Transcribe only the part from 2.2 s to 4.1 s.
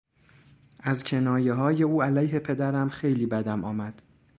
پدرم خیلی بدم آمد.